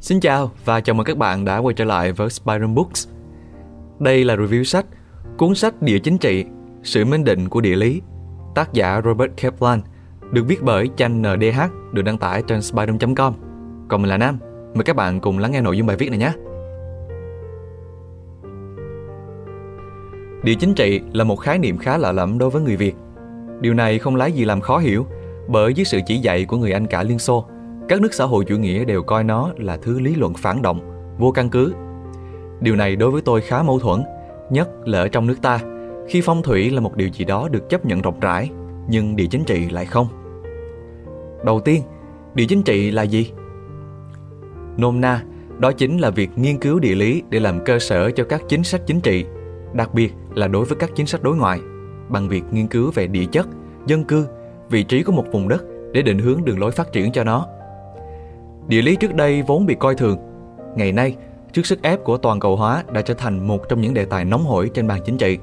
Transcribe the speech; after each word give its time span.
Xin 0.00 0.20
chào 0.20 0.50
và 0.64 0.80
chào 0.80 0.94
mừng 0.94 1.04
các 1.04 1.16
bạn 1.16 1.44
đã 1.44 1.58
quay 1.58 1.74
trở 1.74 1.84
lại 1.84 2.12
với 2.12 2.30
Spiron 2.30 2.74
Books. 2.74 3.08
Đây 3.98 4.24
là 4.24 4.36
review 4.36 4.62
sách 4.62 4.86
Cuốn 5.38 5.54
sách 5.54 5.82
Địa 5.82 5.98
chính 5.98 6.18
trị, 6.18 6.44
sự 6.82 7.04
minh 7.04 7.24
định 7.24 7.48
của 7.48 7.60
địa 7.60 7.76
lý, 7.76 8.02
tác 8.54 8.72
giả 8.72 9.00
Robert 9.04 9.32
Kaplan, 9.36 9.80
được 10.32 10.44
viết 10.46 10.62
bởi 10.62 10.90
Chanh 10.96 11.22
NDH, 11.22 11.60
được 11.92 12.02
đăng 12.02 12.18
tải 12.18 12.42
trên 12.46 12.62
spiron.com. 12.62 13.34
Còn 13.88 14.02
mình 14.02 14.10
là 14.10 14.16
Nam, 14.16 14.38
mời 14.74 14.84
các 14.84 14.96
bạn 14.96 15.20
cùng 15.20 15.38
lắng 15.38 15.52
nghe 15.52 15.60
nội 15.60 15.76
dung 15.76 15.86
bài 15.86 15.96
viết 15.96 16.10
này 16.10 16.18
nhé. 16.18 16.32
Địa 20.42 20.54
chính 20.54 20.74
trị 20.74 21.00
là 21.12 21.24
một 21.24 21.36
khái 21.36 21.58
niệm 21.58 21.78
khá 21.78 21.98
lạ 21.98 22.12
lẫm 22.12 22.38
đối 22.38 22.50
với 22.50 22.62
người 22.62 22.76
Việt. 22.76 22.94
Điều 23.60 23.74
này 23.74 23.98
không 23.98 24.16
lái 24.16 24.32
gì 24.32 24.44
làm 24.44 24.60
khó 24.60 24.78
hiểu, 24.78 25.06
bởi 25.48 25.74
dưới 25.74 25.84
sự 25.84 26.00
chỉ 26.06 26.16
dạy 26.16 26.44
của 26.44 26.56
người 26.56 26.72
Anh 26.72 26.86
cả 26.86 27.02
Liên 27.02 27.18
Xô, 27.18 27.46
các 27.90 28.00
nước 28.00 28.14
xã 28.14 28.24
hội 28.24 28.44
chủ 28.44 28.56
nghĩa 28.56 28.84
đều 28.84 29.02
coi 29.02 29.24
nó 29.24 29.52
là 29.56 29.76
thứ 29.76 30.00
lý 30.00 30.14
luận 30.14 30.34
phản 30.34 30.62
động, 30.62 30.80
vô 31.18 31.32
căn 31.32 31.48
cứ. 31.48 31.74
Điều 32.60 32.76
này 32.76 32.96
đối 32.96 33.10
với 33.10 33.22
tôi 33.22 33.40
khá 33.40 33.62
mâu 33.62 33.78
thuẫn, 33.78 34.02
nhất 34.50 34.68
là 34.88 34.98
ở 34.98 35.08
trong 35.08 35.26
nước 35.26 35.36
ta, 35.42 35.58
khi 36.08 36.20
phong 36.20 36.42
thủy 36.42 36.70
là 36.70 36.80
một 36.80 36.96
điều 36.96 37.08
gì 37.08 37.24
đó 37.24 37.48
được 37.50 37.68
chấp 37.68 37.86
nhận 37.86 38.02
rộng 38.02 38.20
rãi, 38.20 38.50
nhưng 38.88 39.16
địa 39.16 39.26
chính 39.30 39.44
trị 39.44 39.68
lại 39.70 39.86
không. 39.86 40.06
Đầu 41.44 41.60
tiên, 41.60 41.82
địa 42.34 42.44
chính 42.48 42.62
trị 42.62 42.90
là 42.90 43.02
gì? 43.02 43.32
Nôm 44.76 45.00
na, 45.00 45.22
đó 45.58 45.72
chính 45.72 45.98
là 45.98 46.10
việc 46.10 46.30
nghiên 46.36 46.58
cứu 46.58 46.78
địa 46.78 46.94
lý 46.94 47.22
để 47.30 47.40
làm 47.40 47.64
cơ 47.64 47.78
sở 47.78 48.10
cho 48.10 48.24
các 48.24 48.42
chính 48.48 48.64
sách 48.64 48.80
chính 48.86 49.00
trị, 49.00 49.24
đặc 49.72 49.94
biệt 49.94 50.12
là 50.34 50.48
đối 50.48 50.64
với 50.64 50.76
các 50.76 50.90
chính 50.94 51.06
sách 51.06 51.22
đối 51.22 51.36
ngoại, 51.36 51.60
bằng 52.08 52.28
việc 52.28 52.42
nghiên 52.50 52.66
cứu 52.66 52.90
về 52.94 53.06
địa 53.06 53.26
chất, 53.32 53.48
dân 53.86 54.04
cư, 54.04 54.26
vị 54.70 54.82
trí 54.82 55.02
của 55.02 55.12
một 55.12 55.24
vùng 55.32 55.48
đất 55.48 55.64
để 55.92 56.02
định 56.02 56.18
hướng 56.18 56.44
đường 56.44 56.58
lối 56.58 56.70
phát 56.70 56.92
triển 56.92 57.12
cho 57.12 57.24
nó. 57.24 57.46
Địa 58.70 58.82
lý 58.82 58.96
trước 58.96 59.14
đây 59.14 59.42
vốn 59.42 59.66
bị 59.66 59.74
coi 59.74 59.94
thường. 59.94 60.18
Ngày 60.76 60.92
nay, 60.92 61.16
trước 61.52 61.66
sức 61.66 61.82
ép 61.82 62.04
của 62.04 62.16
toàn 62.16 62.40
cầu 62.40 62.56
hóa 62.56 62.84
đã 62.92 63.02
trở 63.02 63.14
thành 63.14 63.46
một 63.48 63.68
trong 63.68 63.80
những 63.80 63.94
đề 63.94 64.04
tài 64.04 64.24
nóng 64.24 64.44
hổi 64.44 64.70
trên 64.74 64.86
bàn 64.86 65.00
chính 65.04 65.18
trị. 65.18 65.38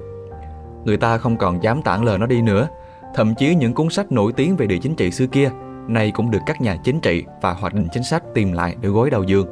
Người 0.85 0.97
ta 0.97 1.17
không 1.17 1.37
còn 1.37 1.63
dám 1.63 1.81
tản 1.81 2.03
lờ 2.03 2.17
nó 2.17 2.25
đi 2.25 2.41
nữa, 2.41 2.67
thậm 3.15 3.33
chí 3.37 3.55
những 3.55 3.73
cuốn 3.73 3.89
sách 3.89 4.11
nổi 4.11 4.31
tiếng 4.35 4.55
về 4.55 4.65
địa 4.65 4.77
chính 4.81 4.95
trị 4.95 5.11
xưa 5.11 5.27
kia 5.27 5.49
nay 5.87 6.11
cũng 6.15 6.31
được 6.31 6.39
các 6.45 6.61
nhà 6.61 6.77
chính 6.83 6.99
trị 6.99 7.23
và 7.41 7.53
hoạch 7.53 7.73
định 7.73 7.87
chính 7.91 8.03
sách 8.03 8.23
tìm 8.33 8.51
lại 8.51 8.75
để 8.81 8.89
gối 8.89 9.09
đầu 9.09 9.23
giường. 9.23 9.47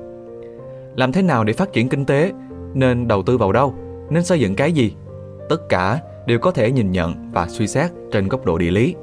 Làm 0.96 1.12
thế 1.12 1.22
nào 1.22 1.44
để 1.44 1.54
phát 1.54 1.74
triển 1.74 1.90
kinh 1.90 2.06
tế? 2.06 2.32
Nên 2.74 3.08
đầu 3.08 3.24
tư 3.24 3.38
vào 3.38 3.52
đâu? 3.52 3.74
Nên 4.10 4.24
xây 4.24 4.40
dựng 4.40 4.56
cái 4.56 4.72
gì? 4.72 4.96
Tất 5.50 5.70
cả 5.70 6.00
đều 6.26 6.40
có 6.40 6.52
thể 6.52 6.72
nhìn 6.72 6.92
nhận 6.92 7.32
và 7.32 7.48
suy 7.48 7.68
xét 7.68 7.92
trên 8.12 8.28
góc 8.28 8.46
độ 8.46 8.58
địa 8.58 8.72
lý. 8.72 8.96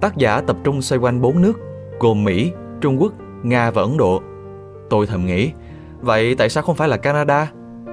Tác 0.00 0.16
giả 0.16 0.40
tập 0.40 0.56
trung 0.64 0.82
xoay 0.82 0.98
quanh 0.98 1.20
bốn 1.20 1.42
nước 1.42 1.60
gồm 2.00 2.24
Mỹ, 2.24 2.52
Trung 2.84 3.02
Quốc, 3.02 3.12
Nga 3.42 3.70
và 3.70 3.82
Ấn 3.82 3.96
Độ. 3.96 4.22
Tôi 4.90 5.06
thầm 5.06 5.26
nghĩ, 5.26 5.52
vậy 6.00 6.34
tại 6.34 6.48
sao 6.48 6.62
không 6.62 6.76
phải 6.76 6.88
là 6.88 6.96
Canada? 6.96 7.50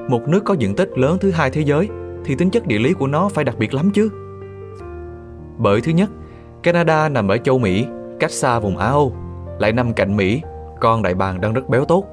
Một 0.10 0.22
nước 0.28 0.42
có 0.46 0.54
diện 0.54 0.76
tích 0.76 0.98
lớn 0.98 1.18
thứ 1.22 1.32
hai 1.32 1.50
thế 1.50 1.62
giới 1.62 1.90
thì 2.26 2.36
tính 2.36 2.50
chất 2.50 2.68
địa 2.68 2.80
lý 2.80 2.94
của 2.94 3.08
nó 3.08 3.30
phải 3.30 3.44
đặc 3.44 3.56
biệt 3.60 3.74
lắm 3.74 3.92
chứ. 3.94 4.10
Bởi 5.58 5.82
thứ 5.82 5.92
nhất, 5.92 6.10
Canada 6.64 7.10
nằm 7.10 7.28
ở 7.28 7.38
châu 7.38 7.60
Mỹ, 7.60 7.86
cách 8.20 8.32
xa 8.32 8.60
vùng 8.60 8.78
Á 8.78 8.88
Âu, 8.88 9.14
lại 9.60 9.72
nằm 9.72 9.94
cạnh 9.94 10.18
Mỹ, 10.18 10.42
con 10.82 11.02
đại 11.02 11.14
bàng 11.14 11.42
đang 11.42 11.54
rất 11.54 11.70
béo 11.70 11.86
tốt. 11.86 12.06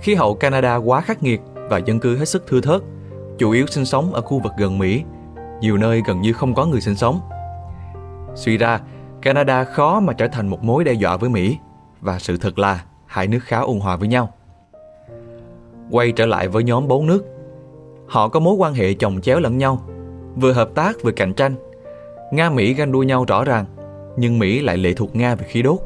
Khí 0.00 0.14
hậu 0.14 0.34
Canada 0.34 0.76
quá 0.76 1.00
khắc 1.00 1.22
nghiệt 1.22 1.40
và 1.70 1.78
dân 1.78 2.00
cư 2.00 2.16
hết 2.16 2.28
sức 2.28 2.44
thưa 2.46 2.60
thớt, 2.60 2.80
chủ 3.38 3.50
yếu 3.50 3.66
sinh 3.66 3.84
sống 3.84 4.14
ở 4.14 4.20
khu 4.20 4.38
vực 4.38 4.52
gần 4.58 4.78
Mỹ, 4.78 5.02
nhiều 5.60 5.76
nơi 5.76 6.02
gần 6.06 6.20
như 6.20 6.32
không 6.32 6.54
có 6.54 6.66
người 6.66 6.80
sinh 6.80 6.96
sống. 6.96 7.20
Suy 8.34 8.56
ra, 8.58 8.80
Canada 9.26 9.64
khó 9.64 10.00
mà 10.00 10.12
trở 10.12 10.28
thành 10.28 10.48
một 10.48 10.64
mối 10.64 10.84
đe 10.84 10.92
dọa 10.92 11.16
với 11.16 11.30
Mỹ 11.30 11.58
và 12.00 12.18
sự 12.18 12.36
thật 12.36 12.58
là 12.58 12.84
hai 13.06 13.26
nước 13.26 13.38
khá 13.42 13.58
ôn 13.58 13.78
hòa 13.78 13.96
với 13.96 14.08
nhau. 14.08 14.32
Quay 15.90 16.12
trở 16.12 16.26
lại 16.26 16.48
với 16.48 16.64
nhóm 16.64 16.88
bốn 16.88 17.06
nước, 17.06 17.24
họ 18.06 18.28
có 18.28 18.40
mối 18.40 18.54
quan 18.54 18.74
hệ 18.74 18.94
chồng 18.94 19.20
chéo 19.20 19.40
lẫn 19.40 19.58
nhau, 19.58 19.82
vừa 20.36 20.52
hợp 20.52 20.70
tác 20.74 20.96
vừa 21.02 21.10
cạnh 21.10 21.34
tranh. 21.34 21.54
Nga 22.32 22.50
Mỹ 22.50 22.74
ganh 22.74 22.92
đua 22.92 23.02
nhau 23.02 23.24
rõ 23.28 23.44
ràng, 23.44 23.64
nhưng 24.16 24.38
Mỹ 24.38 24.60
lại 24.60 24.76
lệ 24.76 24.92
thuộc 24.92 25.16
Nga 25.16 25.34
về 25.34 25.46
khí 25.48 25.62
đốt. 25.62 25.78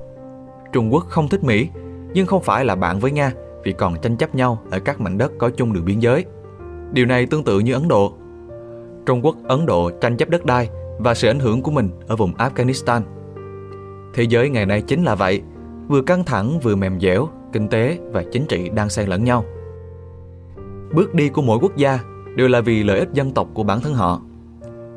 Trung 0.72 0.92
Quốc 0.92 1.04
không 1.08 1.28
thích 1.28 1.44
Mỹ, 1.44 1.68
nhưng 2.14 2.26
không 2.26 2.42
phải 2.42 2.64
là 2.64 2.74
bạn 2.74 2.98
với 2.98 3.10
Nga 3.10 3.32
vì 3.64 3.72
còn 3.72 4.00
tranh 4.00 4.16
chấp 4.16 4.34
nhau 4.34 4.58
ở 4.70 4.78
các 4.78 5.00
mảnh 5.00 5.18
đất 5.18 5.32
có 5.38 5.50
chung 5.50 5.72
đường 5.72 5.84
biên 5.84 5.98
giới. 5.98 6.24
Điều 6.92 7.06
này 7.06 7.26
tương 7.26 7.44
tự 7.44 7.58
như 7.58 7.72
Ấn 7.72 7.88
Độ. 7.88 8.12
Trung 9.06 9.24
Quốc, 9.24 9.36
Ấn 9.48 9.66
Độ 9.66 9.90
tranh 10.00 10.16
chấp 10.16 10.28
đất 10.28 10.44
đai 10.44 10.68
và 10.98 11.14
sự 11.14 11.28
ảnh 11.28 11.40
hưởng 11.40 11.62
của 11.62 11.70
mình 11.70 11.90
ở 12.08 12.16
vùng 12.16 12.32
Afghanistan– 12.32 13.02
Thế 14.14 14.22
giới 14.22 14.48
ngày 14.48 14.66
nay 14.66 14.82
chính 14.82 15.02
là 15.02 15.14
vậy, 15.14 15.42
vừa 15.88 16.02
căng 16.02 16.24
thẳng 16.24 16.60
vừa 16.60 16.76
mềm 16.76 17.00
dẻo, 17.00 17.28
kinh 17.52 17.68
tế 17.68 17.98
và 18.12 18.24
chính 18.32 18.46
trị 18.46 18.70
đang 18.74 18.88
xen 18.88 19.08
lẫn 19.08 19.24
nhau. 19.24 19.44
Bước 20.94 21.14
đi 21.14 21.28
của 21.28 21.42
mỗi 21.42 21.58
quốc 21.62 21.76
gia 21.76 21.98
đều 22.36 22.48
là 22.48 22.60
vì 22.60 22.82
lợi 22.82 22.98
ích 22.98 23.08
dân 23.12 23.30
tộc 23.30 23.48
của 23.54 23.62
bản 23.62 23.80
thân 23.80 23.94
họ. 23.94 24.20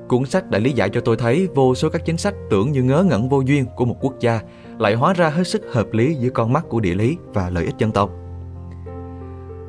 Cuốn 0.07 0.25
sách 0.25 0.50
đã 0.50 0.59
lý 0.59 0.72
giải 0.72 0.90
cho 0.90 1.02
tôi 1.02 1.18
thấy 1.18 1.47
vô 1.56 1.75
số 1.75 1.90
các 1.90 2.06
chính 2.06 2.18
sách 2.18 2.34
tưởng 2.50 2.72
như 2.72 2.84
ngớ 2.84 3.03
ngẩn 3.03 3.29
vô 3.29 3.41
duyên 3.41 3.66
của 3.75 3.85
một 3.85 3.96
quốc 4.02 4.19
gia 4.19 4.40
lại 4.78 4.96
hóa 4.96 5.13
ra 5.13 5.29
hết 5.29 5.44
sức 5.44 5.73
hợp 5.73 5.94
lý 5.94 6.16
dưới 6.16 6.29
con 6.29 6.53
mắt 6.53 6.66
của 6.69 6.79
địa 6.79 6.96
lý 6.96 7.18
và 7.34 7.50
lợi 7.50 7.66
ích 7.66 7.78
dân 7.78 7.91
tộc. 7.91 8.09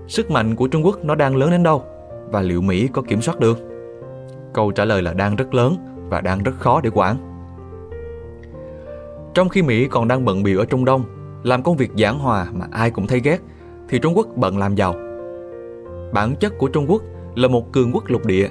Sức 0.09 0.31
mạnh 0.31 0.57
của 0.57 0.69
Trung 0.69 0.85
Quốc 0.85 1.05
nó 1.05 1.15
đang 1.15 1.37
lớn 1.37 1.51
đến 1.51 1.63
đâu 1.63 1.85
và 2.31 2.43
liệu 2.43 2.63
Mỹ 2.63 2.89
có 2.93 3.03
kiểm 3.03 3.23
soát 3.23 3.41
được? 3.41 3.59
Câu 4.55 4.71
trả 4.71 4.85
lời 4.85 5.03
là 5.03 5.13
đang 5.13 5.37
rất 5.37 5.55
lớn 5.55 5.77
và 6.09 6.21
đang 6.21 6.43
rất 6.43 6.53
khó 6.59 6.81
để 6.81 6.91
quản. 6.95 7.34
Trong 9.35 9.49
khi 9.49 9.63
Mỹ 9.63 9.89
còn 9.89 10.09
đang 10.09 10.25
bận 10.25 10.43
biểu 10.43 10.59
ở 10.59 10.65
Trung 10.65 10.85
Đông, 10.85 11.05
làm 11.43 11.63
công 11.63 11.77
việc 11.77 11.91
giảng 11.99 12.19
hòa 12.19 12.47
mà 12.53 12.67
ai 12.71 12.91
cũng 12.91 13.07
thấy 13.07 13.21
ghét, 13.21 13.39
thì 13.89 13.99
Trung 13.99 14.17
Quốc 14.17 14.27
bận 14.37 14.59
làm 14.59 14.75
giàu. 14.75 14.95
Bản 16.13 16.35
chất 16.41 16.53
của 16.59 16.69
Trung 16.69 16.87
Quốc 16.89 17.03
là 17.35 17.49
một 17.49 17.73
cường 17.73 17.93
quốc 17.93 18.05
lục 18.07 18.27
địa. 18.27 18.49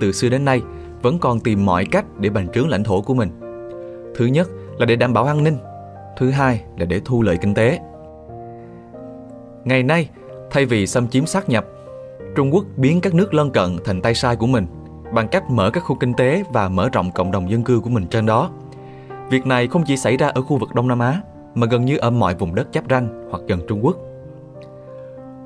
Từ 0.00 0.12
xưa 0.12 0.28
đến 0.28 0.44
nay, 0.44 0.62
vẫn 1.02 1.18
còn 1.18 1.40
tìm 1.40 1.66
mọi 1.66 1.84
cách 1.84 2.04
để 2.18 2.30
bành 2.30 2.48
trướng 2.48 2.68
lãnh 2.68 2.84
thổ 2.84 3.00
của 3.00 3.14
mình. 3.14 3.30
Thứ 4.16 4.26
nhất 4.26 4.48
là 4.78 4.86
để 4.86 4.96
đảm 4.96 5.12
bảo 5.12 5.24
an 5.24 5.44
ninh, 5.44 5.56
thứ 6.18 6.30
hai 6.30 6.64
là 6.78 6.84
để 6.84 7.00
thu 7.04 7.22
lợi 7.22 7.36
kinh 7.36 7.54
tế. 7.54 7.78
Ngày 9.64 9.82
nay, 9.82 10.08
thay 10.50 10.66
vì 10.66 10.86
xâm 10.86 11.08
chiếm 11.08 11.26
sát 11.26 11.48
nhập, 11.48 11.66
Trung 12.36 12.54
Quốc 12.54 12.64
biến 12.76 13.00
các 13.00 13.14
nước 13.14 13.34
lân 13.34 13.50
cận 13.50 13.76
thành 13.84 14.02
tay 14.02 14.14
sai 14.14 14.36
của 14.36 14.46
mình 14.46 14.66
bằng 15.14 15.28
cách 15.28 15.50
mở 15.50 15.70
các 15.70 15.80
khu 15.80 15.96
kinh 16.00 16.14
tế 16.14 16.42
và 16.52 16.68
mở 16.68 16.88
rộng 16.92 17.10
cộng 17.10 17.32
đồng 17.32 17.50
dân 17.50 17.64
cư 17.64 17.80
của 17.80 17.90
mình 17.90 18.06
trên 18.06 18.26
đó. 18.26 18.50
Việc 19.30 19.46
này 19.46 19.66
không 19.66 19.84
chỉ 19.86 19.96
xảy 19.96 20.16
ra 20.16 20.28
ở 20.28 20.42
khu 20.42 20.56
vực 20.56 20.74
Đông 20.74 20.88
Nam 20.88 20.98
Á, 20.98 21.20
mà 21.54 21.66
gần 21.66 21.84
như 21.84 21.96
ở 21.96 22.10
mọi 22.10 22.34
vùng 22.34 22.54
đất 22.54 22.68
giáp 22.74 22.84
ranh 22.90 23.28
hoặc 23.30 23.42
gần 23.48 23.60
Trung 23.68 23.84
Quốc. 23.84 23.96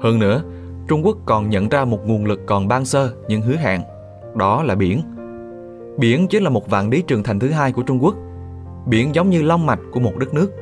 Hơn 0.00 0.18
nữa, 0.18 0.42
Trung 0.88 1.06
Quốc 1.06 1.16
còn 1.26 1.50
nhận 1.50 1.68
ra 1.68 1.84
một 1.84 1.98
nguồn 2.06 2.24
lực 2.24 2.40
còn 2.46 2.68
ban 2.68 2.84
sơ 2.84 3.12
nhưng 3.28 3.42
hứa 3.42 3.56
hẹn, 3.56 3.80
đó 4.34 4.62
là 4.62 4.74
biển. 4.74 5.02
Biển 5.98 6.28
chính 6.28 6.42
là 6.42 6.50
một 6.50 6.70
vạn 6.70 6.90
lý 6.90 7.02
trường 7.02 7.22
thành 7.22 7.38
thứ 7.38 7.50
hai 7.50 7.72
của 7.72 7.82
Trung 7.82 7.98
Quốc. 8.04 8.14
Biển 8.86 9.14
giống 9.14 9.30
như 9.30 9.42
long 9.42 9.66
mạch 9.66 9.80
của 9.92 10.00
một 10.00 10.12
đất 10.18 10.34
nước. 10.34 10.52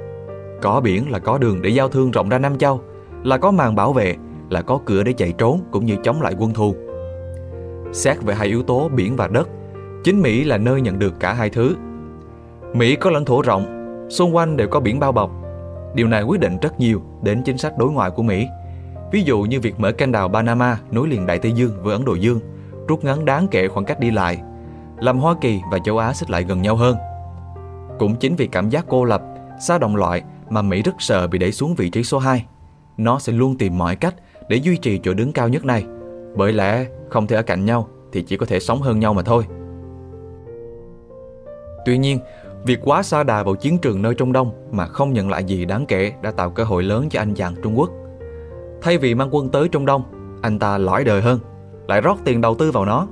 Có 0.62 0.80
biển 0.80 1.10
là 1.10 1.18
có 1.18 1.38
đường 1.38 1.62
để 1.62 1.70
giao 1.70 1.88
thương 1.88 2.10
rộng 2.10 2.28
ra 2.28 2.38
Nam 2.38 2.58
Châu, 2.58 2.80
là 3.24 3.38
có 3.38 3.50
màn 3.50 3.74
bảo 3.74 3.92
vệ, 3.92 4.16
là 4.50 4.62
có 4.62 4.78
cửa 4.84 5.02
để 5.02 5.12
chạy 5.12 5.32
trốn 5.38 5.60
cũng 5.70 5.86
như 5.86 5.96
chống 6.02 6.22
lại 6.22 6.34
quân 6.38 6.54
thù. 6.54 6.74
Xét 7.92 8.22
về 8.22 8.34
hai 8.34 8.48
yếu 8.48 8.62
tố 8.62 8.88
biển 8.88 9.16
và 9.16 9.28
đất, 9.28 9.48
chính 10.04 10.22
Mỹ 10.22 10.44
là 10.44 10.58
nơi 10.58 10.80
nhận 10.80 10.98
được 10.98 11.20
cả 11.20 11.32
hai 11.32 11.50
thứ 11.50 11.74
Mỹ 12.74 12.96
có 12.96 13.10
lãnh 13.10 13.24
thổ 13.24 13.42
rộng, 13.42 13.66
xung 14.10 14.36
quanh 14.36 14.56
đều 14.56 14.68
có 14.68 14.80
biển 14.80 15.00
bao 15.00 15.12
bọc. 15.12 15.30
Điều 15.94 16.08
này 16.08 16.22
quyết 16.22 16.40
định 16.40 16.58
rất 16.58 16.80
nhiều 16.80 17.02
đến 17.22 17.42
chính 17.44 17.58
sách 17.58 17.78
đối 17.78 17.90
ngoại 17.90 18.10
của 18.10 18.22
Mỹ. 18.22 18.48
Ví 19.12 19.22
dụ 19.22 19.42
như 19.42 19.60
việc 19.60 19.80
mở 19.80 19.92
kênh 19.92 20.12
đào 20.12 20.28
Panama 20.28 20.78
nối 20.90 21.08
liền 21.08 21.26
Đại 21.26 21.38
Tây 21.38 21.52
Dương 21.52 21.82
với 21.82 21.92
Ấn 21.92 22.04
Độ 22.04 22.14
Dương, 22.14 22.40
rút 22.88 23.04
ngắn 23.04 23.24
đáng 23.24 23.48
kể 23.50 23.68
khoảng 23.68 23.84
cách 23.84 24.00
đi 24.00 24.10
lại, 24.10 24.38
làm 24.98 25.18
Hoa 25.18 25.34
Kỳ 25.40 25.60
và 25.70 25.78
châu 25.78 25.98
Á 25.98 26.12
xích 26.12 26.30
lại 26.30 26.42
gần 26.42 26.62
nhau 26.62 26.76
hơn. 26.76 26.96
Cũng 27.98 28.16
chính 28.16 28.36
vì 28.36 28.46
cảm 28.46 28.68
giác 28.68 28.84
cô 28.88 29.04
lập, 29.04 29.22
xa 29.60 29.78
đồng 29.78 29.96
loại 29.96 30.22
mà 30.50 30.62
Mỹ 30.62 30.82
rất 30.82 30.94
sợ 30.98 31.26
bị 31.26 31.38
đẩy 31.38 31.52
xuống 31.52 31.74
vị 31.74 31.90
trí 31.90 32.02
số 32.02 32.18
2. 32.18 32.46
Nó 32.96 33.18
sẽ 33.18 33.32
luôn 33.32 33.58
tìm 33.58 33.78
mọi 33.78 33.96
cách 33.96 34.14
để 34.48 34.56
duy 34.56 34.76
trì 34.76 34.98
chỗ 34.98 35.14
đứng 35.14 35.32
cao 35.32 35.48
nhất 35.48 35.64
này, 35.64 35.84
bởi 36.36 36.52
lẽ 36.52 36.86
không 37.10 37.26
thể 37.26 37.36
ở 37.36 37.42
cạnh 37.42 37.64
nhau 37.64 37.88
thì 38.12 38.22
chỉ 38.22 38.36
có 38.36 38.46
thể 38.46 38.60
sống 38.60 38.82
hơn 38.82 39.00
nhau 39.00 39.14
mà 39.14 39.22
thôi. 39.22 39.44
Tuy 41.84 41.98
nhiên, 41.98 42.18
Việc 42.64 42.80
quá 42.82 43.02
xa 43.02 43.22
đà 43.22 43.42
vào 43.42 43.54
chiến 43.54 43.78
trường 43.78 44.02
nơi 44.02 44.14
Trung 44.14 44.32
Đông 44.32 44.52
mà 44.72 44.86
không 44.86 45.12
nhận 45.12 45.30
lại 45.30 45.44
gì 45.44 45.64
đáng 45.64 45.86
kể 45.86 46.12
đã 46.22 46.30
tạo 46.30 46.50
cơ 46.50 46.64
hội 46.64 46.82
lớn 46.82 47.08
cho 47.10 47.20
anh 47.20 47.34
chàng 47.34 47.54
Trung 47.62 47.78
Quốc. 47.78 47.90
Thay 48.82 48.98
vì 48.98 49.14
mang 49.14 49.34
quân 49.34 49.48
tới 49.48 49.68
Trung 49.68 49.86
Đông, 49.86 50.02
anh 50.42 50.58
ta 50.58 50.78
lõi 50.78 51.04
đời 51.04 51.22
hơn, 51.22 51.38
lại 51.88 52.00
rót 52.00 52.16
tiền 52.24 52.40
đầu 52.40 52.54
tư 52.54 52.70
vào 52.70 52.84
nó. 52.84 53.06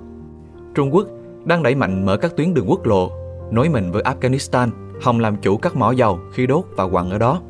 Trung 0.74 0.94
Quốc 0.94 1.06
đang 1.44 1.62
đẩy 1.62 1.74
mạnh 1.74 2.06
mở 2.06 2.16
các 2.16 2.36
tuyến 2.36 2.54
đường 2.54 2.64
quốc 2.68 2.86
lộ, 2.86 3.10
nối 3.50 3.68
mình 3.68 3.92
với 3.92 4.02
Afghanistan, 4.02 4.68
hòng 5.02 5.20
làm 5.20 5.36
chủ 5.36 5.56
các 5.56 5.76
mỏ 5.76 5.90
dầu, 5.90 6.18
khi 6.32 6.46
đốt 6.46 6.64
và 6.76 6.88
quặng 6.88 7.10
ở 7.10 7.18
đó. 7.18 7.40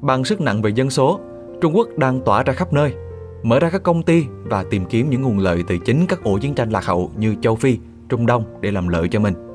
Bằng 0.00 0.24
sức 0.24 0.40
nặng 0.40 0.62
về 0.62 0.70
dân 0.70 0.90
số, 0.90 1.20
Trung 1.60 1.76
Quốc 1.76 1.88
đang 1.96 2.20
tỏa 2.20 2.42
ra 2.42 2.52
khắp 2.52 2.72
nơi, 2.72 2.94
mở 3.42 3.60
ra 3.60 3.70
các 3.70 3.82
công 3.82 4.02
ty 4.02 4.24
và 4.44 4.64
tìm 4.70 4.84
kiếm 4.84 5.10
những 5.10 5.22
nguồn 5.22 5.38
lợi 5.38 5.64
từ 5.68 5.78
chính 5.78 6.06
các 6.06 6.24
ổ 6.24 6.38
chiến 6.38 6.54
tranh 6.54 6.70
lạc 6.70 6.84
hậu 6.84 7.10
như 7.16 7.34
châu 7.40 7.56
Phi, 7.56 7.78
Trung 8.08 8.26
Đông 8.26 8.44
để 8.60 8.70
làm 8.70 8.88
lợi 8.88 9.08
cho 9.08 9.20
mình. 9.20 9.49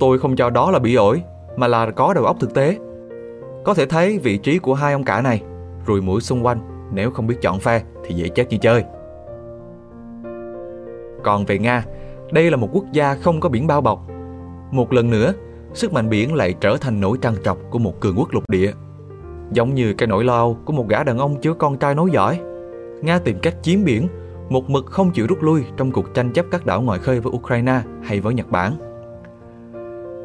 Tôi 0.00 0.18
không 0.18 0.36
cho 0.36 0.50
đó 0.50 0.70
là 0.70 0.78
bị 0.78 0.94
ổi, 0.94 1.22
mà 1.56 1.66
là 1.66 1.90
có 1.90 2.14
đầu 2.14 2.24
óc 2.24 2.36
thực 2.40 2.54
tế. 2.54 2.76
Có 3.64 3.74
thể 3.74 3.86
thấy 3.86 4.18
vị 4.18 4.38
trí 4.38 4.58
của 4.58 4.74
hai 4.74 4.92
ông 4.92 5.04
cả 5.04 5.20
này, 5.22 5.42
rùi 5.86 6.00
mũi 6.00 6.20
xung 6.20 6.46
quanh, 6.46 6.58
nếu 6.92 7.10
không 7.10 7.26
biết 7.26 7.36
chọn 7.42 7.60
phe 7.60 7.82
thì 8.04 8.14
dễ 8.14 8.28
chết 8.28 8.48
như 8.50 8.58
chơi. 8.58 8.84
Còn 11.24 11.44
về 11.44 11.58
Nga, 11.58 11.84
đây 12.32 12.50
là 12.50 12.56
một 12.56 12.68
quốc 12.72 12.84
gia 12.92 13.14
không 13.14 13.40
có 13.40 13.48
biển 13.48 13.66
bao 13.66 13.80
bọc. 13.80 14.00
Một 14.70 14.92
lần 14.92 15.10
nữa, 15.10 15.32
sức 15.74 15.92
mạnh 15.92 16.08
biển 16.08 16.34
lại 16.34 16.54
trở 16.60 16.76
thành 16.80 17.00
nỗi 17.00 17.18
trăn 17.20 17.34
trọc 17.44 17.58
của 17.70 17.78
một 17.78 18.00
cường 18.00 18.14
quốc 18.18 18.34
lục 18.34 18.44
địa. 18.48 18.72
Giống 19.52 19.74
như 19.74 19.94
cái 19.94 20.06
nỗi 20.06 20.24
lo 20.24 20.52
của 20.64 20.72
một 20.72 20.88
gã 20.88 21.04
đàn 21.04 21.18
ông 21.18 21.40
chứa 21.40 21.54
con 21.54 21.76
trai 21.76 21.94
nối 21.94 22.10
giỏi. 22.10 22.40
Nga 23.02 23.18
tìm 23.18 23.38
cách 23.42 23.54
chiếm 23.62 23.84
biển, 23.84 24.08
một 24.48 24.70
mực 24.70 24.86
không 24.86 25.10
chịu 25.10 25.26
rút 25.28 25.42
lui 25.42 25.64
trong 25.76 25.92
cuộc 25.92 26.14
tranh 26.14 26.32
chấp 26.32 26.46
các 26.50 26.66
đảo 26.66 26.82
ngoài 26.82 26.98
khơi 26.98 27.20
với 27.20 27.32
Ukraine 27.32 27.80
hay 28.02 28.20
với 28.20 28.34
Nhật 28.34 28.50
Bản. 28.50 28.72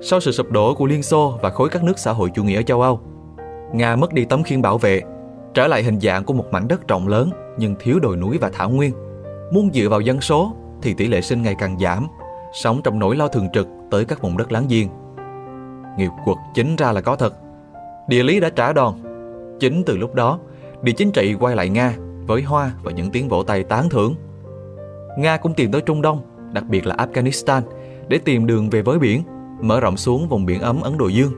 Sau 0.03 0.19
sự 0.19 0.31
sụp 0.31 0.51
đổ 0.51 0.73
của 0.73 0.85
Liên 0.85 1.03
Xô 1.03 1.39
và 1.41 1.49
khối 1.49 1.69
các 1.69 1.83
nước 1.83 1.99
xã 1.99 2.11
hội 2.11 2.29
chủ 2.33 2.43
nghĩa 2.43 2.55
ở 2.55 2.61
châu 2.61 2.81
Âu, 2.81 2.99
Nga 3.73 3.95
mất 3.95 4.13
đi 4.13 4.25
tấm 4.25 4.43
khiên 4.43 4.61
bảo 4.61 4.77
vệ, 4.77 5.01
trở 5.53 5.67
lại 5.67 5.83
hình 5.83 5.99
dạng 5.99 6.23
của 6.23 6.33
một 6.33 6.45
mảnh 6.51 6.67
đất 6.67 6.87
rộng 6.87 7.07
lớn 7.07 7.29
nhưng 7.57 7.75
thiếu 7.79 7.99
đồi 7.99 8.17
núi 8.17 8.37
và 8.37 8.49
thảo 8.53 8.69
nguyên. 8.69 8.91
Muốn 9.51 9.69
dựa 9.73 9.89
vào 9.89 10.01
dân 10.01 10.21
số 10.21 10.53
thì 10.81 10.93
tỷ 10.93 11.07
lệ 11.07 11.21
sinh 11.21 11.41
ngày 11.41 11.55
càng 11.59 11.79
giảm, 11.79 12.07
sống 12.53 12.81
trong 12.83 12.99
nỗi 12.99 13.15
lo 13.15 13.27
thường 13.27 13.47
trực 13.53 13.67
tới 13.91 14.05
các 14.05 14.21
vùng 14.21 14.37
đất 14.37 14.51
láng 14.51 14.67
giềng. 14.69 14.87
Nghiệp 15.97 16.11
quật 16.25 16.37
chính 16.53 16.75
ra 16.75 16.91
là 16.91 17.01
có 17.01 17.15
thật. 17.15 17.33
Địa 18.07 18.23
lý 18.23 18.39
đã 18.39 18.49
trả 18.49 18.73
đòn. 18.73 18.93
Chính 19.59 19.83
từ 19.83 19.97
lúc 19.97 20.15
đó, 20.15 20.39
địa 20.81 20.91
chính 20.91 21.11
trị 21.11 21.35
quay 21.39 21.55
lại 21.55 21.69
Nga 21.69 21.93
với 22.27 22.41
hoa 22.41 22.71
và 22.83 22.91
những 22.91 23.11
tiếng 23.11 23.29
vỗ 23.29 23.43
tay 23.43 23.63
tán 23.63 23.89
thưởng. 23.89 24.15
Nga 25.17 25.37
cũng 25.37 25.53
tìm 25.53 25.71
tới 25.71 25.81
Trung 25.81 26.01
Đông, 26.01 26.21
đặc 26.53 26.63
biệt 26.69 26.87
là 26.87 26.95
Afghanistan, 26.95 27.61
để 28.07 28.17
tìm 28.17 28.47
đường 28.47 28.69
về 28.69 28.81
với 28.81 28.99
biển, 28.99 29.23
mở 29.61 29.79
rộng 29.79 29.97
xuống 29.97 30.27
vùng 30.27 30.45
biển 30.45 30.61
ấm 30.61 30.81
Ấn 30.81 30.97
Độ 30.97 31.07
Dương. 31.07 31.31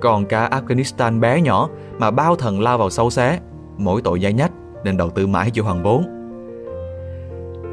Còn 0.00 0.26
cả 0.26 0.48
Afghanistan 0.48 1.20
bé 1.20 1.40
nhỏ 1.40 1.68
mà 1.98 2.10
bao 2.10 2.36
thần 2.36 2.60
lao 2.60 2.78
vào 2.78 2.90
sâu 2.90 3.10
xé, 3.10 3.38
mỗi 3.78 4.02
tội 4.02 4.20
dai 4.20 4.32
nhách 4.32 4.52
nên 4.84 4.96
đầu 4.96 5.10
tư 5.10 5.26
mãi 5.26 5.50
chưa 5.50 5.62
hoàn 5.62 5.82
vốn. 5.82 6.04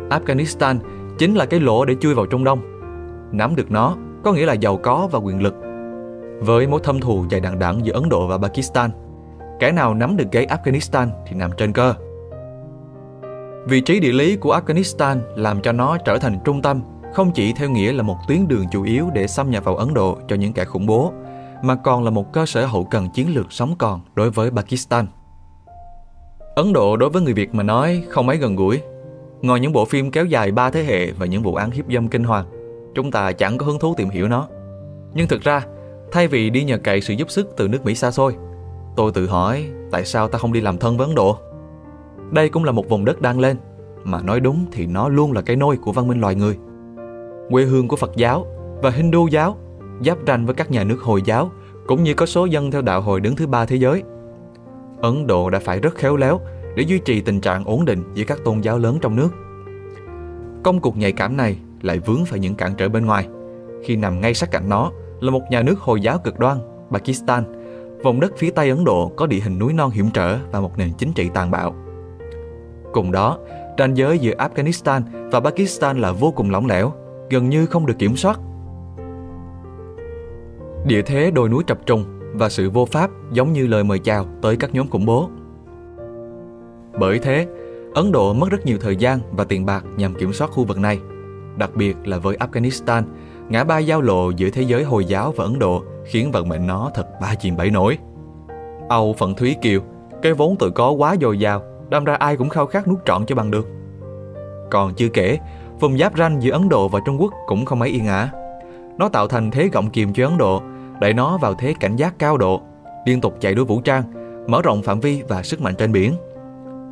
Afghanistan 0.10 0.76
chính 1.18 1.36
là 1.36 1.46
cái 1.46 1.60
lỗ 1.60 1.86
để 1.86 1.96
chui 2.00 2.14
vào 2.14 2.26
Trung 2.26 2.44
Đông. 2.44 2.62
Nắm 3.32 3.56
được 3.56 3.72
nó 3.72 3.96
có 4.24 4.34
nghĩa 4.34 4.46
là 4.46 4.54
giàu 4.54 4.78
có 4.78 5.08
và 5.12 5.20
quyền 5.20 5.44
lực. 5.44 5.56
Với 6.40 6.68
mối 6.68 6.80
thâm 6.84 7.00
thù 7.00 7.26
dài 7.30 7.42
đằng 7.42 7.60
đẵng 7.60 7.86
giữa 7.86 7.94
Ấn 7.94 8.10
Độ 8.10 8.28
và 8.28 8.38
Pakistan, 8.38 8.90
kẻ 9.60 9.72
nào 9.72 9.94
nắm 9.94 10.18
được 10.18 10.32
gáy 10.32 10.46
Afghanistan 10.46 11.08
thì 11.28 11.36
nằm 11.36 11.52
trên 11.58 11.74
cơ. 11.74 11.94
Vị 13.68 13.82
trí 13.82 14.00
địa 14.00 14.12
lý 14.12 14.36
của 14.36 14.60
Afghanistan 14.60 15.18
làm 15.36 15.62
cho 15.62 15.72
nó 15.72 15.98
trở 15.98 16.18
thành 16.18 16.40
trung 16.46 16.62
tâm 16.62 16.82
không 17.14 17.32
chỉ 17.32 17.54
theo 17.54 17.70
nghĩa 17.70 17.94
là 17.94 18.04
một 18.04 18.18
tuyến 18.28 18.48
đường 18.48 18.66
chủ 18.72 18.84
yếu 18.84 19.10
để 19.14 19.28
xâm 19.28 19.50
nhập 19.50 19.64
vào 19.64 19.76
Ấn 19.76 19.94
Độ 19.94 20.18
cho 20.28 20.36
những 20.36 20.54
kẻ 20.54 20.66
khủng 20.66 20.86
bố, 20.86 21.14
mà 21.64 21.76
còn 21.76 22.04
là 22.04 22.10
một 22.10 22.34
cơ 22.34 22.46
sở 22.46 22.66
hậu 22.66 22.84
cần 22.84 23.10
chiến 23.10 23.36
lược 23.36 23.52
sống 23.52 23.76
còn 23.78 24.02
đối 24.16 24.30
với 24.30 24.52
Pakistan. 24.52 25.08
Ấn 26.56 26.74
Độ 26.74 26.98
đối 26.98 27.10
với 27.10 27.22
người 27.22 27.34
Việt 27.34 27.56
mà 27.56 27.64
nói 27.64 28.04
không 28.10 28.26
mấy 28.26 28.38
gần 28.38 28.56
gũi. 28.56 28.82
Ngoài 29.42 29.60
những 29.60 29.74
bộ 29.74 29.86
phim 29.86 30.12
kéo 30.12 30.26
dài 30.26 30.52
ba 30.52 30.70
thế 30.70 30.84
hệ 30.84 31.12
và 31.12 31.26
những 31.26 31.44
vụ 31.44 31.56
án 31.56 31.72
hiếp 31.72 31.86
dâm 31.94 32.08
kinh 32.08 32.24
hoàng, 32.24 32.46
chúng 32.96 33.12
ta 33.12 33.32
chẳng 33.32 33.58
có 33.58 33.66
hứng 33.66 33.80
thú 33.80 33.94
tìm 33.98 34.10
hiểu 34.10 34.28
nó. 34.28 34.48
Nhưng 35.14 35.28
thực 35.28 35.42
ra, 35.42 35.66
thay 36.12 36.28
vì 36.28 36.50
đi 36.50 36.64
nhờ 36.64 36.78
cậy 36.78 37.02
sự 37.02 37.14
giúp 37.14 37.32
sức 37.32 37.54
từ 37.58 37.68
nước 37.68 37.86
Mỹ 37.86 37.96
xa 37.96 38.12
xôi, 38.12 38.36
tôi 38.96 39.12
tự 39.12 39.28
hỏi 39.28 39.66
tại 39.92 40.06
sao 40.06 40.28
ta 40.28 40.40
không 40.40 40.54
đi 40.54 40.62
làm 40.62 40.78
thân 40.78 40.98
với 40.98 41.08
Ấn 41.08 41.16
Độ? 41.16 41.38
Đây 42.32 42.50
cũng 42.50 42.64
là 42.64 42.72
một 42.72 42.90
vùng 42.90 43.06
đất 43.06 43.22
đang 43.22 43.40
lên, 43.40 43.58
mà 44.04 44.22
nói 44.22 44.40
đúng 44.40 44.66
thì 44.72 44.86
nó 44.86 45.10
luôn 45.10 45.32
là 45.32 45.42
cái 45.42 45.56
nôi 45.56 45.78
của 45.78 45.92
văn 45.92 46.08
minh 46.08 46.22
loài 46.22 46.36
người. 46.36 46.58
Quê 47.52 47.64
hương 47.64 47.88
của 47.88 47.96
Phật 47.96 48.12
giáo 48.16 48.46
và 48.82 48.90
Hindu 48.90 49.28
giáo 49.28 49.58
giáp 50.06 50.18
ranh 50.28 50.46
với 50.46 50.56
các 50.56 50.72
nhà 50.72 50.84
nước 50.84 51.02
Hồi 51.02 51.22
giáo 51.26 51.52
cũng 51.88 52.04
như 52.04 52.14
có 52.14 52.26
số 52.26 52.46
dân 52.46 52.72
theo 52.72 52.82
đạo 52.82 53.02
hồi 53.02 53.20
đứng 53.20 53.36
thứ 53.36 53.48
ba 53.48 53.66
thế 53.66 53.76
giới. 53.76 54.04
Ấn 55.02 55.28
Độ 55.28 55.50
đã 55.50 55.60
phải 55.60 55.80
rất 55.80 55.96
khéo 55.96 56.18
léo 56.18 56.40
để 56.76 56.84
duy 56.84 57.00
trì 57.00 57.22
tình 57.22 57.42
trạng 57.42 57.66
ổn 57.66 57.86
định 57.86 58.04
giữa 58.14 58.24
các 58.24 58.40
tôn 58.46 58.62
giáo 58.62 58.78
lớn 58.78 58.98
trong 59.02 59.16
nước. 59.16 59.30
Công 60.64 60.80
cuộc 60.80 60.98
nhạy 60.98 61.12
cảm 61.12 61.38
này 61.38 61.58
lại 61.82 62.00
vướng 62.00 62.26
phải 62.26 62.40
những 62.40 62.56
cản 62.56 62.74
trở 62.78 62.90
bên 62.90 63.06
ngoài, 63.06 63.28
khi 63.84 63.96
nằm 63.96 64.22
ngay 64.22 64.34
sát 64.34 64.52
cạnh 64.52 64.70
nó 64.70 64.92
là 65.20 65.32
một 65.32 65.42
nhà 65.50 65.62
nước 65.62 65.80
Hồi 65.80 66.02
giáo 66.02 66.18
cực 66.18 66.40
đoan, 66.40 66.58
Pakistan, 66.92 67.44
vùng 68.04 68.20
đất 68.20 68.32
phía 68.38 68.50
Tây 68.50 68.70
Ấn 68.70 68.84
Độ 68.84 69.12
có 69.16 69.28
địa 69.28 69.40
hình 69.40 69.60
núi 69.60 69.74
non 69.74 69.90
hiểm 69.90 70.10
trở 70.14 70.38
và 70.52 70.62
một 70.62 70.78
nền 70.78 70.94
chính 70.98 71.14
trị 71.14 71.30
tàn 71.34 71.52
bạo. 71.52 71.76
Cùng 72.94 73.12
đó, 73.12 73.38
ranh 73.78 73.98
giới 73.98 74.20
giữa 74.20 74.34
Afghanistan 74.34 75.02
và 75.32 75.40
Pakistan 75.40 76.00
là 76.00 76.12
vô 76.12 76.32
cùng 76.32 76.52
lỏng 76.52 76.68
lẻo, 76.68 76.94
gần 77.32 77.50
như 77.50 77.66
không 77.66 77.86
được 77.86 78.00
kiểm 78.00 78.16
soát. 78.16 78.40
Địa 80.86 81.02
thế 81.02 81.32
đồi 81.32 81.50
núi 81.50 81.64
trập 81.68 81.86
trùng 81.86 82.06
và 82.34 82.50
sự 82.50 82.70
vô 82.70 82.86
pháp 82.86 83.10
giống 83.32 83.54
như 83.54 83.68
lời 83.68 83.84
mời 83.84 84.00
chào 84.00 84.26
tới 84.42 84.56
các 84.56 84.74
nhóm 84.74 84.90
khủng 84.90 85.06
bố. 85.06 85.30
Bởi 87.00 87.20
thế, 87.20 87.48
Ấn 87.94 88.12
Độ 88.12 88.34
mất 88.34 88.50
rất 88.52 88.66
nhiều 88.66 88.78
thời 88.82 88.96
gian 88.96 89.20
và 89.32 89.44
tiền 89.44 89.66
bạc 89.66 89.86
nhằm 89.98 90.14
kiểm 90.14 90.34
soát 90.34 90.52
khu 90.52 90.64
vực 90.64 90.78
này, 90.80 91.00
đặc 91.58 91.72
biệt 91.76 91.96
là 92.06 92.18
với 92.18 92.38
Afghanistan, 92.38 93.04
ngã 93.50 93.64
ba 93.64 93.78
giao 93.78 94.02
lộ 94.02 94.30
giữa 94.30 94.50
thế 94.50 94.62
giới 94.62 94.84
Hồi 94.84 95.06
giáo 95.06 95.34
và 95.36 95.44
Ấn 95.44 95.60
Độ 95.60 95.84
khiến 96.06 96.32
vận 96.32 96.50
mệnh 96.50 96.68
nó 96.68 96.92
thật 96.94 97.08
ba 97.22 97.36
chìm 97.36 97.58
bảy 97.58 97.70
nổi. 97.70 97.98
Âu 98.90 99.14
Phận 99.14 99.36
Thúy 99.36 99.56
Kiều, 99.62 99.82
cái 100.22 100.34
vốn 100.34 100.56
tự 100.56 100.70
có 100.70 100.92
quá 100.92 101.16
dồi 101.22 101.40
dào, 101.40 101.64
đâm 101.90 102.04
ra 102.04 102.14
ai 102.16 102.38
cũng 102.38 102.50
khao 102.50 102.66
khát 102.66 102.88
nuốt 102.88 103.06
trọn 103.06 103.26
cho 103.26 103.36
bằng 103.36 103.52
được. 103.52 103.68
Còn 104.72 104.94
chưa 104.94 105.10
kể, 105.10 105.38
vùng 105.82 105.98
giáp 105.98 106.18
ranh 106.18 106.44
giữa 106.44 106.52
Ấn 106.52 106.70
Độ 106.70 106.88
và 106.88 107.00
Trung 107.06 107.22
Quốc 107.22 107.34
cũng 107.48 107.66
không 107.66 107.80
mấy 107.80 107.90
yên 107.90 108.08
ả. 108.08 108.30
Nó 108.98 109.10
tạo 109.10 109.28
thành 109.28 109.52
thế 109.52 109.70
gọng 109.74 109.90
kìm 109.90 110.14
cho 110.14 110.28
Ấn 110.28 110.38
Độ, 110.38 110.62
đẩy 111.02 111.14
nó 111.14 111.38
vào 111.38 111.54
thế 111.54 111.74
cảnh 111.80 111.96
giác 111.96 112.14
cao 112.20 112.38
độ, 112.38 112.62
liên 113.06 113.22
tục 113.22 113.36
chạy 113.40 113.56
đua 113.56 113.66
vũ 113.66 113.82
trang, 113.82 114.04
mở 114.48 114.62
rộng 114.62 114.82
phạm 114.82 115.00
vi 115.00 115.24
và 115.28 115.44
sức 115.44 115.62
mạnh 115.62 115.76
trên 115.76 115.92
biển. 115.92 116.16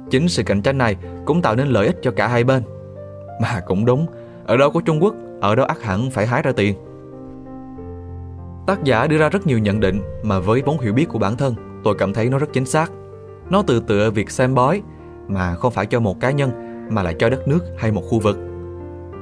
Chính 0.10 0.28
sự 0.28 0.44
cạnh 0.44 0.62
tranh 0.62 0.78
này 0.78 0.96
cũng 1.26 1.42
tạo 1.42 1.56
nên 1.56 1.68
lợi 1.68 1.86
ích 1.86 1.98
cho 2.02 2.12
cả 2.12 2.28
hai 2.28 2.44
bên. 2.44 2.64
Mà 3.42 3.62
cũng 3.66 3.86
đúng, 3.86 4.06
ở 4.46 4.58
đâu 4.58 4.72
có 4.72 4.82
Trung 4.86 5.04
Quốc, 5.04 5.16
ở 5.42 5.56
đó 5.56 5.64
ắt 5.64 5.82
hẳn 5.82 6.12
phải 6.12 6.28
hái 6.28 6.42
ra 6.42 6.52
tiền. 6.52 6.76
Tác 8.68 8.84
giả 8.84 9.08
đưa 9.08 9.18
ra 9.18 9.30
rất 9.30 9.48
nhiều 9.48 9.60
nhận 9.60 9.80
định 9.80 10.02
mà 10.24 10.40
với 10.40 10.62
vốn 10.66 10.80
hiểu 10.80 10.94
biết 10.94 11.10
của 11.10 11.20
bản 11.20 11.38
thân, 11.38 11.56
tôi 11.84 11.96
cảm 11.98 12.14
thấy 12.14 12.30
nó 12.30 12.38
rất 12.38 12.54
chính 12.54 12.66
xác. 12.66 12.92
Nó 13.50 13.62
tự 13.62 13.80
tựa 13.80 14.12
việc 14.12 14.32
xem 14.32 14.56
bói, 14.56 14.82
mà 15.28 15.56
không 15.56 15.72
phải 15.72 15.86
cho 15.86 16.00
một 16.00 16.20
cá 16.20 16.32
nhân, 16.32 16.52
mà 16.90 17.04
lại 17.04 17.16
cho 17.20 17.30
đất 17.30 17.48
nước 17.48 17.66
hay 17.78 17.92
một 17.92 18.02
khu 18.02 18.20
vực. 18.20 18.38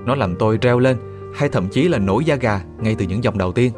Nó 0.08 0.16
làm 0.16 0.36
tôi 0.36 0.58
reo 0.62 0.80
lên, 0.80 0.98
hay 1.36 1.50
thậm 1.50 1.68
chí 1.72 1.88
là 1.88 1.98
nổi 1.98 2.26
da 2.26 2.36
gà 2.36 2.62
ngay 2.80 2.96
từ 3.00 3.06
những 3.06 3.24
dòng 3.24 3.38
đầu 3.38 3.52
tiên. 3.52 3.72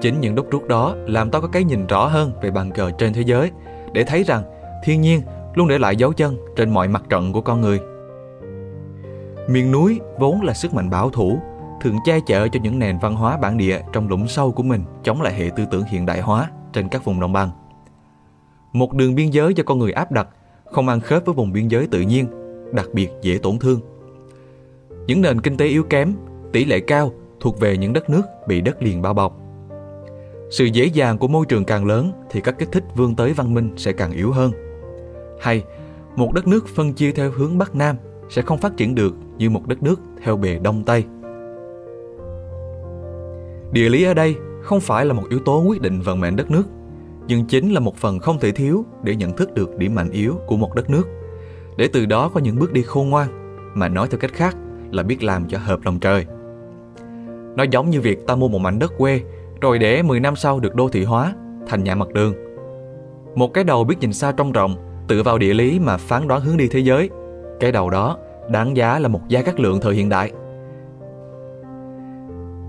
Chính 0.00 0.20
những 0.20 0.34
đúc 0.34 0.46
rút 0.50 0.68
đó 0.68 0.94
làm 1.06 1.30
tôi 1.30 1.42
có 1.42 1.48
cái 1.48 1.64
nhìn 1.64 1.86
rõ 1.86 2.06
hơn 2.06 2.32
về 2.42 2.50
bàn 2.50 2.70
cờ 2.70 2.90
trên 2.90 3.12
thế 3.12 3.22
giới, 3.22 3.50
để 3.92 4.04
thấy 4.04 4.22
rằng 4.22 4.42
thiên 4.84 5.00
nhiên 5.00 5.20
luôn 5.54 5.68
để 5.68 5.78
lại 5.78 5.96
dấu 5.96 6.12
chân 6.12 6.36
trên 6.56 6.70
mọi 6.70 6.88
mặt 6.88 7.02
trận 7.08 7.32
của 7.32 7.40
con 7.40 7.60
người. 7.60 7.80
Miền 9.48 9.72
núi 9.72 10.00
vốn 10.18 10.42
là 10.42 10.54
sức 10.54 10.74
mạnh 10.74 10.90
bảo 10.90 11.10
thủ, 11.10 11.38
thường 11.80 11.96
che 12.04 12.20
chở 12.26 12.48
cho 12.48 12.60
những 12.62 12.78
nền 12.78 12.98
văn 12.98 13.14
hóa 13.14 13.36
bản 13.36 13.58
địa 13.58 13.80
trong 13.92 14.08
lũng 14.08 14.28
sâu 14.28 14.52
của 14.52 14.62
mình 14.62 14.84
chống 15.04 15.22
lại 15.22 15.34
hệ 15.34 15.50
tư 15.56 15.64
tưởng 15.70 15.84
hiện 15.84 16.06
đại 16.06 16.20
hóa 16.20 16.50
trên 16.72 16.88
các 16.88 17.04
vùng 17.04 17.20
đồng 17.20 17.32
bằng. 17.32 17.50
Một 18.72 18.92
đường 18.92 19.14
biên 19.14 19.30
giới 19.30 19.54
cho 19.54 19.62
con 19.66 19.78
người 19.78 19.92
áp 19.92 20.12
đặt, 20.12 20.28
không 20.72 20.88
ăn 20.88 21.00
khớp 21.00 21.24
với 21.26 21.34
vùng 21.34 21.52
biên 21.52 21.68
giới 21.68 21.86
tự 21.86 22.00
nhiên, 22.00 22.26
đặc 22.72 22.86
biệt 22.92 23.10
dễ 23.22 23.38
tổn 23.42 23.58
thương. 23.58 23.80
Những 25.06 25.20
nền 25.20 25.40
kinh 25.40 25.56
tế 25.56 25.66
yếu 25.66 25.82
kém, 25.82 26.12
tỷ 26.52 26.64
lệ 26.64 26.80
cao 26.80 27.12
thuộc 27.40 27.60
về 27.60 27.76
những 27.76 27.92
đất 27.92 28.10
nước 28.10 28.22
bị 28.48 28.60
đất 28.60 28.82
liền 28.82 29.02
bao 29.02 29.14
bọc. 29.14 29.40
Sự 30.50 30.64
dễ 30.64 30.84
dàng 30.84 31.18
của 31.18 31.28
môi 31.28 31.46
trường 31.46 31.64
càng 31.64 31.86
lớn 31.86 32.12
thì 32.30 32.40
các 32.40 32.58
kích 32.58 32.72
thích 32.72 32.84
vươn 32.96 33.16
tới 33.16 33.32
văn 33.32 33.54
minh 33.54 33.70
sẽ 33.76 33.92
càng 33.92 34.12
yếu 34.12 34.32
hơn. 34.32 34.52
Hay, 35.40 35.62
một 36.16 36.32
đất 36.32 36.46
nước 36.46 36.68
phân 36.68 36.92
chia 36.92 37.12
theo 37.12 37.30
hướng 37.30 37.58
Bắc 37.58 37.74
Nam 37.74 37.96
sẽ 38.28 38.42
không 38.42 38.58
phát 38.58 38.76
triển 38.76 38.94
được 38.94 39.14
như 39.38 39.50
một 39.50 39.66
đất 39.66 39.82
nước 39.82 40.00
theo 40.22 40.36
bề 40.36 40.58
Đông 40.58 40.84
Tây. 40.84 41.04
Địa 43.72 43.88
lý 43.88 44.04
ở 44.04 44.14
đây 44.14 44.36
không 44.62 44.80
phải 44.80 45.04
là 45.04 45.12
một 45.12 45.24
yếu 45.30 45.38
tố 45.38 45.64
quyết 45.68 45.80
định 45.80 46.00
vận 46.00 46.20
mệnh 46.20 46.36
đất 46.36 46.50
nước, 46.50 46.64
nhưng 47.26 47.44
chính 47.44 47.72
là 47.72 47.80
một 47.80 47.96
phần 47.96 48.18
không 48.18 48.38
thể 48.38 48.50
thiếu 48.50 48.84
để 49.02 49.16
nhận 49.16 49.36
thức 49.36 49.54
được 49.54 49.76
điểm 49.78 49.94
mạnh 49.94 50.10
yếu 50.10 50.34
của 50.46 50.56
một 50.56 50.74
đất 50.74 50.90
nước, 50.90 51.08
để 51.76 51.88
từ 51.92 52.06
đó 52.06 52.28
có 52.28 52.40
những 52.40 52.58
bước 52.58 52.72
đi 52.72 52.82
khôn 52.82 53.10
ngoan, 53.10 53.28
mà 53.74 53.88
nói 53.88 54.08
theo 54.10 54.18
cách 54.18 54.32
khác 54.32 54.56
là 54.96 55.02
biết 55.02 55.22
làm 55.22 55.48
cho 55.48 55.58
hợp 55.58 55.80
lòng 55.84 55.98
trời. 55.98 56.26
Nó 57.56 57.64
giống 57.70 57.90
như 57.90 58.00
việc 58.00 58.26
ta 58.26 58.34
mua 58.34 58.48
một 58.48 58.58
mảnh 58.58 58.78
đất 58.78 58.92
quê 58.98 59.20
rồi 59.60 59.78
để 59.78 60.02
10 60.02 60.20
năm 60.20 60.36
sau 60.36 60.60
được 60.60 60.74
đô 60.74 60.88
thị 60.88 61.04
hóa 61.04 61.34
thành 61.66 61.84
nhà 61.84 61.94
mặt 61.94 62.08
đường. 62.12 62.34
Một 63.34 63.54
cái 63.54 63.64
đầu 63.64 63.84
biết 63.84 63.96
nhìn 64.00 64.12
xa 64.12 64.32
trong 64.32 64.52
rộng, 64.52 64.76
tự 65.08 65.22
vào 65.22 65.38
địa 65.38 65.54
lý 65.54 65.78
mà 65.78 65.96
phán 65.96 66.28
đoán 66.28 66.40
hướng 66.40 66.56
đi 66.56 66.68
thế 66.68 66.80
giới. 66.80 67.10
Cái 67.60 67.72
đầu 67.72 67.90
đó 67.90 68.18
đáng 68.50 68.76
giá 68.76 68.98
là 68.98 69.08
một 69.08 69.20
gia 69.28 69.42
các 69.42 69.60
lượng 69.60 69.80
thời 69.80 69.94
hiện 69.94 70.08
đại. 70.08 70.32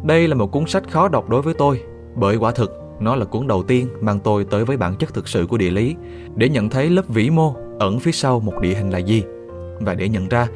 Đây 0.03 0.27
là 0.27 0.35
một 0.35 0.51
cuốn 0.51 0.65
sách 0.65 0.91
khó 0.91 1.07
đọc 1.07 1.29
đối 1.29 1.41
với 1.41 1.53
tôi, 1.53 1.81
bởi 2.15 2.37
quả 2.37 2.51
thực 2.51 2.81
nó 2.99 3.15
là 3.15 3.25
cuốn 3.25 3.47
đầu 3.47 3.63
tiên 3.63 3.87
mang 4.01 4.19
tôi 4.19 4.45
tới 4.49 4.65
với 4.65 4.77
bản 4.77 4.95
chất 4.95 5.13
thực 5.13 5.27
sự 5.27 5.45
của 5.49 5.57
địa 5.57 5.69
lý, 5.69 5.95
để 6.35 6.49
nhận 6.49 6.69
thấy 6.69 6.89
lớp 6.89 7.07
vĩ 7.07 7.29
mô 7.29 7.55
ẩn 7.79 7.99
phía 7.99 8.11
sau 8.11 8.39
một 8.39 8.53
địa 8.61 8.73
hình 8.73 8.89
là 8.89 8.97
gì, 8.97 9.23
và 9.79 9.93
để 9.93 10.09
nhận 10.09 10.27
ra 10.29 10.47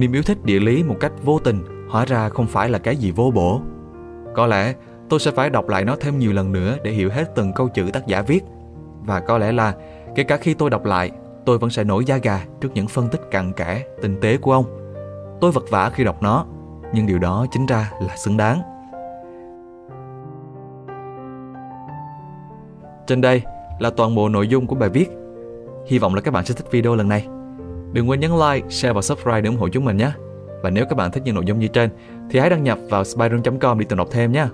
niềm 0.00 0.12
yêu 0.12 0.22
thích 0.22 0.44
địa 0.44 0.60
lý 0.60 0.82
một 0.82 0.96
cách 1.00 1.12
vô 1.22 1.38
tình 1.38 1.88
hóa 1.90 2.04
ra 2.04 2.28
không 2.28 2.46
phải 2.46 2.68
là 2.68 2.78
cái 2.78 2.96
gì 2.96 3.10
vô 3.10 3.30
bổ. 3.34 3.60
Có 4.34 4.46
lẽ 4.46 4.74
tôi 5.08 5.20
sẽ 5.20 5.30
phải 5.30 5.50
đọc 5.50 5.68
lại 5.68 5.84
nó 5.84 5.96
thêm 6.00 6.18
nhiều 6.18 6.32
lần 6.32 6.52
nữa 6.52 6.76
để 6.84 6.90
hiểu 6.90 7.10
hết 7.10 7.34
từng 7.34 7.52
câu 7.52 7.68
chữ 7.68 7.90
tác 7.92 8.06
giả 8.06 8.22
viết 8.22 8.44
và 9.06 9.20
có 9.20 9.38
lẽ 9.38 9.52
là 9.52 9.74
kể 10.14 10.22
cả 10.22 10.36
khi 10.36 10.54
tôi 10.54 10.70
đọc 10.70 10.84
lại, 10.84 11.10
tôi 11.44 11.58
vẫn 11.58 11.70
sẽ 11.70 11.84
nổi 11.84 12.04
da 12.04 12.16
gà 12.16 12.44
trước 12.60 12.68
những 12.74 12.86
phân 12.86 13.08
tích 13.08 13.20
cặn 13.30 13.52
kẽ, 13.52 13.84
tinh 14.02 14.20
tế 14.20 14.36
của 14.36 14.52
ông. 14.52 14.64
Tôi 15.40 15.52
vật 15.52 15.64
vả 15.70 15.90
khi 15.90 16.04
đọc 16.04 16.22
nó, 16.22 16.46
nhưng 16.92 17.06
điều 17.06 17.18
đó 17.18 17.46
chính 17.50 17.66
ra 17.66 17.90
là 18.00 18.16
xứng 18.16 18.36
đáng. 18.36 18.60
Trên 23.06 23.20
đây 23.20 23.42
là 23.78 23.90
toàn 23.90 24.14
bộ 24.14 24.28
nội 24.28 24.48
dung 24.48 24.66
của 24.66 24.76
bài 24.76 24.88
viết. 24.88 25.10
Hy 25.86 25.98
vọng 25.98 26.14
là 26.14 26.20
các 26.20 26.30
bạn 26.30 26.44
sẽ 26.44 26.54
thích 26.54 26.66
video 26.70 26.94
lần 26.94 27.08
này. 27.08 27.26
Đừng 27.92 28.10
quên 28.10 28.20
nhấn 28.20 28.30
like, 28.30 28.68
share 28.68 28.92
và 28.92 29.02
subscribe 29.02 29.40
để 29.40 29.48
ủng 29.48 29.56
hộ 29.56 29.68
chúng 29.68 29.84
mình 29.84 29.96
nhé. 29.96 30.12
Và 30.62 30.70
nếu 30.70 30.84
các 30.84 30.96
bạn 30.96 31.10
thích 31.10 31.22
những 31.24 31.34
nội 31.34 31.44
dung 31.46 31.58
như 31.58 31.66
trên 31.66 31.90
thì 32.30 32.38
hãy 32.38 32.50
đăng 32.50 32.64
nhập 32.64 32.78
vào 32.90 33.04
spyroom.com 33.04 33.78
để 33.78 33.86
tìm 33.88 33.98
đọc 33.98 34.08
thêm 34.10 34.32
nhé. 34.32 34.46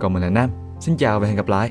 Còn 0.00 0.12
mình 0.12 0.22
là 0.22 0.30
Nam, 0.30 0.50
xin 0.80 0.96
chào 0.96 1.20
và 1.20 1.26
hẹn 1.26 1.36
gặp 1.36 1.48
lại. 1.48 1.70